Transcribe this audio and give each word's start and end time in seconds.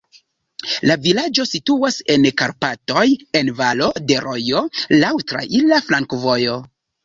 La 0.91 0.95
vilaĝo 1.03 1.45
situas 1.49 1.99
en 2.15 2.25
Karpatoj 2.43 3.05
en 3.43 3.53
valo 3.61 3.93
de 4.09 4.19
rojo, 4.29 4.67
laŭ 4.99 5.15
traira 5.35 5.83
flankovojo. 5.93 6.61